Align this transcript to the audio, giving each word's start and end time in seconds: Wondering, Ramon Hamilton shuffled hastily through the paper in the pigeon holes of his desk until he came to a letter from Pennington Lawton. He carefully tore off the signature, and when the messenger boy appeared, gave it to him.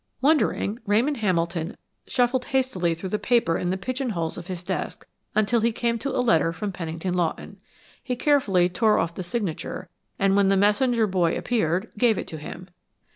Wondering, 0.19 0.79
Ramon 0.87 1.13
Hamilton 1.13 1.77
shuffled 2.07 2.45
hastily 2.45 2.95
through 2.95 3.09
the 3.09 3.19
paper 3.19 3.55
in 3.55 3.69
the 3.69 3.77
pigeon 3.77 4.09
holes 4.09 4.35
of 4.35 4.47
his 4.47 4.63
desk 4.63 5.05
until 5.35 5.59
he 5.59 5.71
came 5.71 5.99
to 5.99 6.09
a 6.17 6.25
letter 6.25 6.51
from 6.51 6.71
Pennington 6.71 7.13
Lawton. 7.13 7.57
He 8.01 8.15
carefully 8.15 8.67
tore 8.67 8.97
off 8.97 9.13
the 9.13 9.21
signature, 9.21 9.89
and 10.17 10.35
when 10.35 10.47
the 10.47 10.57
messenger 10.57 11.05
boy 11.05 11.37
appeared, 11.37 11.91
gave 11.99 12.17
it 12.17 12.25
to 12.29 12.39
him. 12.39 12.69